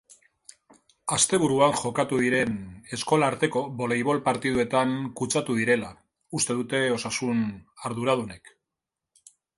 [1.17, 2.55] Asteburuan jokatu diren
[2.97, 5.93] eskola arteko boleibol partiduetan kutsatu direla
[6.41, 7.45] uste dute osasun
[7.91, 8.55] arduradunek.